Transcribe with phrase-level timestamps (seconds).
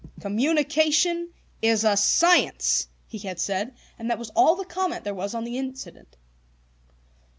[0.19, 1.29] "Communication
[1.61, 5.43] is a science!" he had said, and that was all the comment there was on
[5.43, 6.17] the incident.